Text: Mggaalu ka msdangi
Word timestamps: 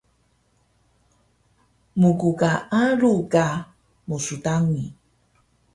Mggaalu 2.01 3.13
ka 3.33 3.45
msdangi 4.07 4.85